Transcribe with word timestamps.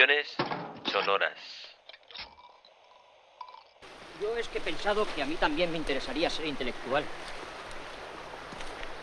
ficciones 0.00 0.34
sonoras. 0.90 1.38
Yo 4.20 4.34
es 4.36 4.48
que 4.48 4.58
he 4.58 4.60
pensado 4.62 5.06
que 5.14 5.22
a 5.22 5.26
mí 5.26 5.34
también 5.34 5.70
me 5.70 5.76
interesaría 5.76 6.30
ser 6.30 6.46
intelectual. 6.46 7.04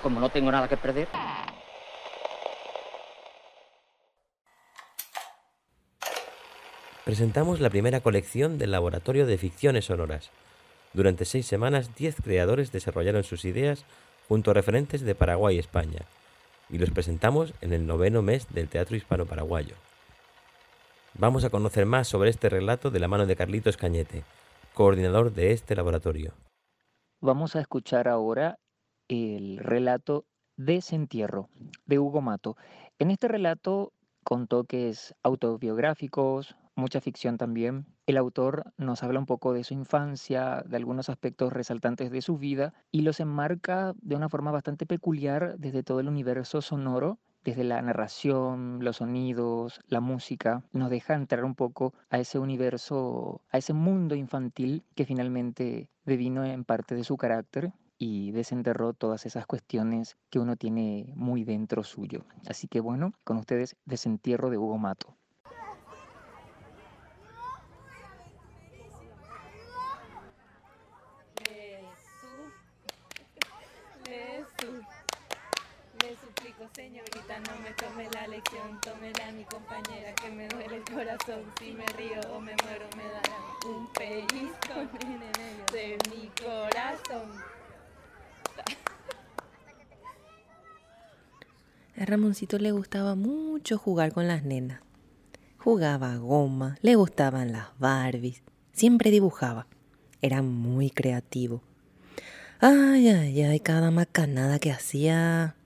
Como 0.02 0.20
no 0.20 0.30
tengo 0.30 0.52
nada 0.52 0.68
que 0.68 0.78
perder. 0.78 1.08
Presentamos 7.06 7.60
la 7.60 7.70
primera 7.70 8.00
colección 8.02 8.58
del 8.58 8.72
Laboratorio 8.72 9.28
de 9.28 9.38
Ficciones 9.38 9.86
Sonoras. 9.86 10.32
Durante 10.94 11.26
seis 11.26 11.46
semanas, 11.46 11.96
diez 11.96 12.16
creadores 12.24 12.72
desarrollaron 12.72 13.24
sus 13.24 13.46
ideas 13.46 13.86
junto 14.28 14.50
a 14.50 14.56
referentes 14.56 15.02
de 15.02 15.14
Paraguay 15.14 15.58
y 15.58 15.60
España, 15.60 16.02
y 16.70 16.80
los 16.80 16.90
presentamos 16.90 17.54
en 17.62 17.74
el 17.74 17.86
noveno 17.86 18.24
mes 18.24 18.48
del 18.50 18.68
Teatro 18.68 18.98
Hispano-Paraguayo. 18.98 19.76
Vamos 21.20 21.44
a 21.44 21.50
conocer 21.50 21.88
más 21.88 22.08
sobre 22.08 22.30
este 22.30 22.48
relato 22.48 22.92
de 22.92 23.00
la 23.00 23.08
mano 23.08 23.26
de 23.26 23.36
Carlitos 23.36 23.76
Cañete, 23.76 24.24
coordinador 24.76 25.34
de 25.34 25.52
este 25.52 25.76
laboratorio. 25.76 26.36
Vamos 27.22 27.56
a 27.56 27.60
escuchar 27.60 28.08
ahora 28.08 28.60
el 29.08 29.58
relato 29.58 30.28
Desentierro 30.58 31.50
de 31.88 31.98
Hugo 31.98 32.22
Mato. 32.22 32.56
En 33.00 33.10
este 33.10 33.28
relato, 33.28 33.94
con 34.24 34.46
toques 34.46 35.16
autobiográficos, 35.24 36.56
mucha 36.76 37.02
ficción 37.02 37.40
también, 37.40 37.88
el 38.06 38.18
autor 38.18 38.72
nos 38.78 39.02
habla 39.02 39.18
un 39.18 39.26
poco 39.26 39.54
de 39.54 39.64
su 39.64 39.74
infancia, 39.74 40.64
de 40.68 40.78
algunos 40.78 41.10
aspectos 41.10 41.52
resaltantes 41.52 42.12
de 42.12 42.22
su 42.22 42.38
vida 42.38 42.76
y 42.92 43.02
los 43.02 43.20
enmarca 43.20 43.96
de 44.04 44.16
una 44.16 44.30
forma 44.30 44.52
bastante 44.52 44.86
peculiar 44.86 45.56
desde 45.58 45.82
todo 45.82 46.00
el 46.00 46.10
universo 46.10 46.62
sonoro 46.62 47.18
desde 47.48 47.64
la 47.64 47.82
narración, 47.82 48.80
los 48.82 48.98
sonidos, 48.98 49.80
la 49.88 50.02
música, 50.02 50.64
nos 50.74 50.90
deja 50.90 51.14
entrar 51.14 51.46
un 51.46 51.56
poco 51.56 51.94
a 52.10 52.20
ese 52.20 52.40
universo, 52.40 53.40
a 53.50 53.58
ese 53.58 53.72
mundo 53.72 54.16
infantil 54.16 54.84
que 54.96 55.06
finalmente 55.06 55.88
devino 56.06 56.44
en 56.44 56.66
parte 56.66 56.94
de 56.94 57.06
su 57.06 57.16
carácter 57.16 57.72
y 57.98 58.32
desenterró 58.32 58.92
todas 58.92 59.26
esas 59.26 59.46
cuestiones 59.46 60.18
que 60.30 60.40
uno 60.40 60.58
tiene 60.58 61.14
muy 61.16 61.46
dentro 61.46 61.86
suyo. 61.86 62.26
Así 62.50 62.68
que 62.68 62.82
bueno, 62.82 63.14
con 63.24 63.38
ustedes 63.38 63.78
Desentierro 63.86 64.50
de 64.50 64.58
Hugo 64.58 64.78
Mato. 64.78 65.16
Señorita, 76.74 77.40
no 77.40 77.62
me 77.64 77.72
tome 77.72 78.10
la 78.14 78.28
lección, 78.28 78.80
tómela 78.82 79.32
mi 79.32 79.44
compañera 79.44 80.14
que 80.16 80.30
me 80.30 80.48
duele 80.48 80.78
el 80.78 80.84
corazón. 80.84 81.44
Si 81.60 81.72
me 81.72 81.86
río 81.98 82.20
o 82.34 82.40
me 82.40 82.56
muero 82.64 82.88
me 82.96 83.04
darán 83.04 83.42
un 83.68 83.88
pellizco 83.94 84.74
de 85.72 85.98
mi 86.10 86.30
corazón. 86.30 87.30
A 92.00 92.06
Ramoncito 92.06 92.60
le 92.60 92.72
gustaba 92.72 93.16
mucho 93.16 93.78
jugar 93.78 94.12
con 94.12 94.28
las 94.28 94.44
nenas. 94.44 94.82
Jugaba 95.58 96.16
goma, 96.18 96.78
le 96.82 96.96
gustaban 96.96 97.52
las 97.52 97.68
Barbies, 97.80 98.44
siempre 98.72 99.12
dibujaba. 99.12 99.68
Era 100.22 100.42
muy 100.42 100.90
creativo. 100.90 101.62
Ay, 102.60 103.10
ay, 103.10 103.42
ay, 103.44 103.60
cada 103.60 103.92
macanada 103.92 104.60
que 104.60 104.72
hacía. 104.72 105.57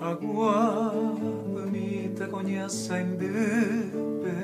Agua 0.00 1.02
bonita 1.52 2.28
conhecem 2.28 3.16
de 3.16 3.26
pé 4.22 4.36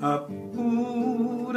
a 0.00 0.18
pura 0.18 1.11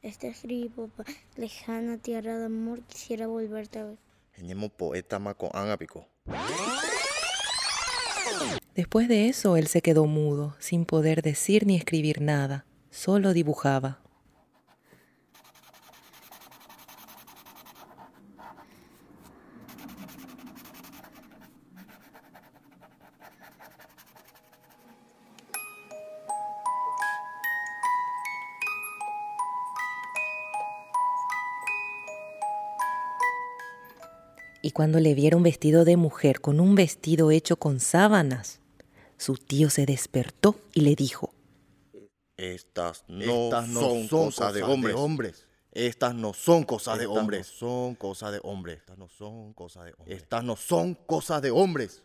Este 0.00 0.28
escribí, 0.28 0.68
papá. 0.68 1.04
Lejana 1.36 1.98
tierra 1.98 2.38
de 2.38 2.46
amor, 2.46 2.82
quisiera 2.82 3.26
volverte 3.26 3.80
a 3.80 3.84
ver. 3.84 3.98
Tenemos 4.36 4.70
poeta 4.70 5.18
con 5.34 5.50
ágapico. 5.52 6.06
Después 8.76 9.08
de 9.08 9.28
eso, 9.28 9.56
él 9.56 9.66
se 9.66 9.82
quedó 9.82 10.06
mudo, 10.06 10.54
sin 10.60 10.84
poder 10.84 11.22
decir 11.22 11.66
ni 11.66 11.74
escribir 11.74 12.20
nada, 12.20 12.64
solo 12.90 13.32
dibujaba. 13.32 14.00
Y 34.68 34.70
cuando 34.70 35.00
le 35.00 35.14
vieron 35.14 35.42
vestido 35.42 35.86
de 35.86 35.96
mujer 35.96 36.42
con 36.42 36.60
un 36.60 36.74
vestido 36.74 37.30
hecho 37.30 37.56
con 37.56 37.80
sábanas, 37.80 38.60
su 39.16 39.36
tío 39.36 39.70
se 39.70 39.86
despertó 39.86 40.60
y 40.74 40.82
le 40.82 40.94
dijo, 40.94 41.32
Estas 42.36 43.06
no, 43.08 43.48
son, 43.66 44.08
cosas 44.08 44.52
de 44.52 44.62
hombres. 44.62 45.46
Estas 45.72 46.14
no 46.14 46.34
son 46.34 46.64
cosas 46.64 46.98
de 46.98 47.06
hombres. 47.06 47.46
son 47.46 47.94
cosas 47.94 48.30
de 48.30 48.40
hombres. 48.42 48.76
Estas 48.76 48.98
no 48.98 49.08
son 49.08 49.54
cosas 49.54 49.86
de 49.86 49.92
hombres. 49.92 50.18
Estas 50.18 50.44
no 50.44 50.56
son 50.56 50.94
cosas 50.94 51.40
de 51.40 51.50
hombres. 51.50 52.02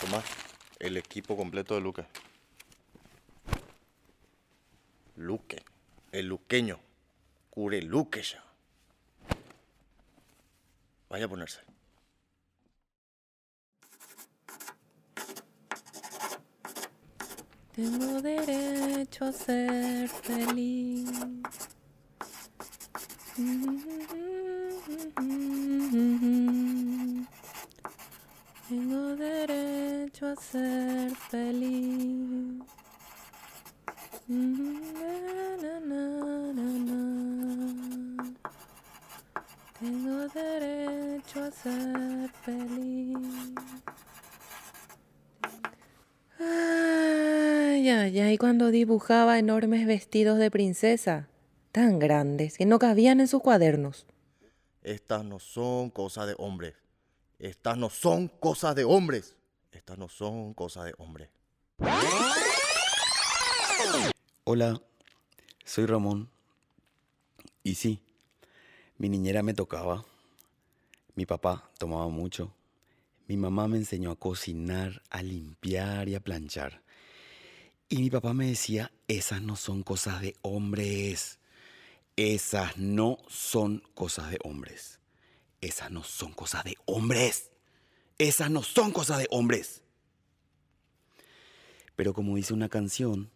Toma 0.00 0.24
el 0.78 0.96
equipo 0.96 1.36
completo 1.36 1.74
de 1.74 1.82
Luque. 1.82 2.06
Luque, 5.16 5.62
el 6.10 6.26
luqueño, 6.26 6.80
cure 7.58 7.82
Luque 7.82 8.22
ya. 8.22 8.40
Vaya 11.10 11.24
a 11.24 11.28
ponerse. 11.28 11.60
Tengo 17.74 18.22
derecho 18.22 19.24
a 19.24 19.32
ser 19.32 20.08
feliz. 20.08 21.10
Tengo 28.68 29.16
derecho 29.16 30.26
a 30.26 30.36
ser 30.36 31.16
feliz. 31.16 31.47
Tengo 39.80 40.26
derecho 40.28 41.44
a 41.44 41.50
ser 41.52 42.30
feliz. 42.42 43.16
Ay, 46.40 47.88
ay, 47.88 48.20
ay, 48.20 48.38
cuando 48.38 48.72
dibujaba 48.72 49.38
enormes 49.38 49.86
vestidos 49.86 50.38
de 50.38 50.50
princesa, 50.50 51.28
tan 51.70 52.00
grandes 52.00 52.58
que 52.58 52.66
no 52.66 52.80
cabían 52.80 53.20
en 53.20 53.28
sus 53.28 53.40
cuadernos. 53.40 54.04
Estas 54.82 55.24
no 55.24 55.38
son 55.38 55.90
cosas 55.90 56.26
de 56.26 56.34
hombres. 56.38 56.74
Estas 57.38 57.76
no 57.76 57.88
son 57.88 58.26
cosas 58.26 58.74
de 58.74 58.82
hombres. 58.82 59.36
Estas 59.70 59.96
no 59.96 60.08
son 60.08 60.54
cosas 60.54 60.86
de 60.86 60.94
hombres. 60.98 61.28
Hola, 64.42 64.82
soy 65.64 65.86
Ramón. 65.86 66.28
Y 67.62 67.76
sí, 67.76 68.02
mi 68.98 69.08
niñera 69.08 69.42
me 69.42 69.54
tocaba. 69.54 70.04
Mi 71.14 71.24
papá 71.24 71.70
tomaba 71.78 72.08
mucho. 72.08 72.52
Mi 73.28 73.36
mamá 73.36 73.68
me 73.68 73.78
enseñó 73.78 74.10
a 74.10 74.16
cocinar, 74.16 75.02
a 75.10 75.22
limpiar 75.22 76.08
y 76.08 76.16
a 76.16 76.20
planchar. 76.20 76.82
Y 77.88 77.98
mi 77.98 78.10
papá 78.10 78.34
me 78.34 78.46
decía, 78.46 78.92
esas 79.06 79.40
no 79.40 79.54
son 79.54 79.82
cosas 79.82 80.20
de 80.20 80.34
hombres. 80.42 81.38
Esas 82.16 82.76
no 82.76 83.18
son 83.28 83.84
cosas 83.94 84.30
de 84.30 84.38
hombres. 84.42 84.98
Esas 85.60 85.90
no 85.90 86.02
son 86.02 86.32
cosas 86.32 86.64
de 86.64 86.76
hombres. 86.86 87.50
Esas 88.18 88.50
no 88.50 88.62
son 88.64 88.90
cosas 88.90 89.18
de 89.18 89.28
hombres. 89.30 89.82
Pero 91.94 92.14
como 92.14 92.36
dice 92.36 92.52
una 92.52 92.68
canción, 92.68 93.30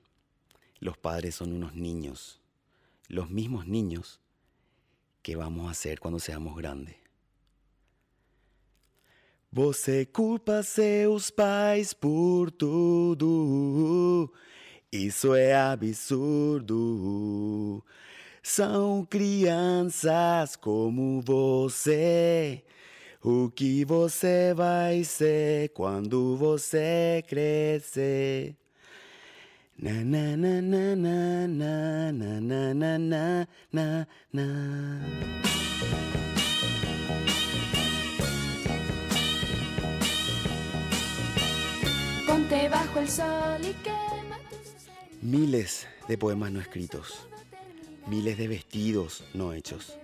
los 0.80 0.98
padres 0.98 1.36
son 1.36 1.52
unos 1.52 1.74
niños, 1.74 2.40
los 3.08 3.30
mismos 3.30 3.66
niños 3.66 4.20
que 5.22 5.36
vamos 5.36 5.70
a 5.70 5.74
ser 5.74 6.00
cuando 6.00 6.18
seamos 6.18 6.54
grandes. 6.56 6.96
Você 9.50 10.06
culpa 10.06 10.62
seus 10.62 11.30
pais 11.30 11.92
por 11.92 12.50
tudo. 12.50 14.32
Isso 14.90 15.34
é 15.34 15.54
absurdo. 15.54 16.64
São 18.42 19.04
crianças 19.04 20.56
como 20.56 21.20
você. 21.20 22.64
O 23.22 23.50
que 23.50 23.84
você 23.84 24.52
vai 24.54 25.04
ser 25.04 25.68
quando 25.74 26.36
você 26.36 27.22
crescer? 27.28 28.56
Na 29.82 29.90
na 29.90 30.36
na 30.36 30.60
na 30.62 30.94
na 30.94 31.46
na 31.48 32.12
na 32.12 32.38
na 32.38 32.72
na 32.72 32.98
na 32.98 33.46
na 33.72 34.06
na. 34.32 34.46
Ponte 42.28 42.68
bajo 42.68 43.00
el 43.00 43.08
sol 43.08 43.60
y 43.60 43.74
quema 43.82 44.38
tus 44.48 44.86
Miles 45.20 45.88
de 46.06 46.16
poemas 46.16 46.52
no 46.52 46.60
escritos, 46.60 47.26
miles 48.06 48.38
de 48.38 48.46
vestidos 48.46 49.24
no 49.34 49.52
hechos, 49.52 49.98